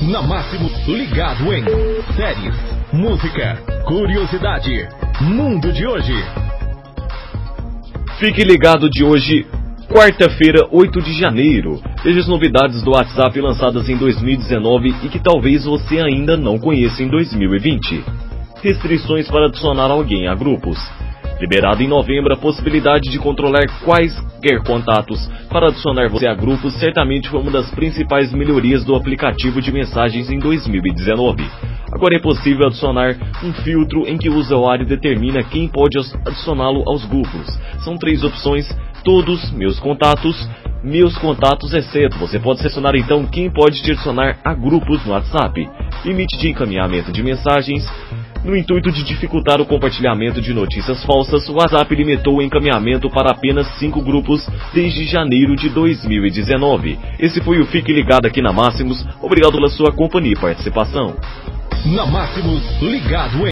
Na 0.00 0.22
Máximo, 0.22 0.70
ligado 0.86 1.52
em 1.52 1.64
séries, 2.14 2.54
música, 2.92 3.56
curiosidade, 3.84 4.88
mundo 5.20 5.72
de 5.72 5.84
hoje. 5.84 6.14
Fique 8.20 8.44
ligado 8.44 8.88
de 8.88 9.02
hoje, 9.02 9.44
quarta-feira, 9.88 10.68
8 10.70 11.02
de 11.02 11.18
janeiro. 11.18 11.82
Veja 12.04 12.20
as 12.20 12.28
novidades 12.28 12.80
do 12.84 12.92
WhatsApp 12.92 13.40
lançadas 13.40 13.88
em 13.88 13.96
2019 13.96 14.88
e 15.02 15.08
que 15.08 15.18
talvez 15.18 15.64
você 15.64 15.98
ainda 15.98 16.36
não 16.36 16.60
conheça 16.60 17.02
em 17.02 17.08
2020. 17.08 18.04
Restrições 18.62 19.26
para 19.26 19.46
adicionar 19.46 19.90
alguém 19.90 20.28
a 20.28 20.34
grupos. 20.36 20.78
Liberado 21.40 21.82
em 21.82 21.88
novembro 21.88 22.34
a 22.34 22.36
possibilidade 22.36 23.10
de 23.10 23.18
controlar 23.18 23.64
quaisquer 23.84 24.60
contatos 24.64 25.30
para 25.48 25.68
adicionar 25.68 26.08
você 26.08 26.26
a 26.26 26.34
grupos, 26.34 26.74
certamente 26.74 27.28
foi 27.28 27.40
uma 27.40 27.52
das 27.52 27.70
principais 27.70 28.32
melhorias 28.32 28.84
do 28.84 28.96
aplicativo 28.96 29.62
de 29.62 29.70
mensagens 29.70 30.28
em 30.30 30.38
2019. 30.38 31.48
Agora 31.92 32.16
é 32.16 32.20
possível 32.20 32.66
adicionar 32.66 33.16
um 33.42 33.52
filtro 33.52 34.06
em 34.06 34.18
que 34.18 34.28
o 34.28 34.34
usuário 34.34 34.84
determina 34.84 35.42
quem 35.44 35.68
pode 35.68 35.96
adicioná-lo 36.26 36.82
aos 36.86 37.04
grupos. 37.04 37.46
São 37.84 37.96
três 37.96 38.24
opções: 38.24 38.68
todos, 39.04 39.52
meus 39.52 39.78
contatos, 39.78 40.36
meus 40.82 41.16
contatos 41.18 41.72
exceto. 41.72 42.18
Você 42.18 42.38
pode 42.38 42.58
selecionar 42.58 42.94
então 42.96 43.24
quem 43.24 43.48
pode 43.48 43.80
te 43.82 43.92
adicionar 43.92 44.38
a 44.44 44.54
grupos 44.54 45.04
no 45.06 45.12
WhatsApp. 45.12 45.68
Limite 46.04 46.36
de 46.38 46.50
encaminhamento 46.50 47.10
de 47.10 47.22
mensagens, 47.22 47.84
no 48.44 48.56
intuito 48.56 48.90
de 48.90 49.04
dificultar 49.04 49.60
o 49.60 49.66
compartilhamento 49.66 50.40
de 50.40 50.54
notícias 50.54 51.04
falsas, 51.04 51.48
o 51.48 51.54
WhatsApp 51.54 51.94
limitou 51.94 52.36
o 52.36 52.42
encaminhamento 52.42 53.10
para 53.10 53.30
apenas 53.30 53.66
cinco 53.78 54.00
grupos 54.00 54.46
desde 54.72 55.04
janeiro 55.04 55.56
de 55.56 55.68
2019. 55.68 56.98
Esse 57.18 57.40
foi 57.42 57.60
o 57.60 57.66
Fique 57.66 57.92
Ligado 57.92 58.26
aqui 58.26 58.40
na 58.40 58.52
Máximos. 58.52 59.04
Obrigado 59.20 59.52
pela 59.52 59.68
sua 59.68 59.92
companhia 59.92 60.32
e 60.32 60.40
participação. 60.40 61.16
Na 61.86 62.04
Máximos, 62.06 62.62
ligado 62.82 63.38
em 63.38 63.46